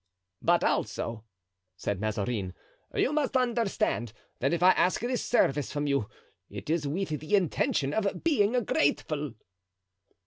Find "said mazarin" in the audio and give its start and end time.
1.77-2.55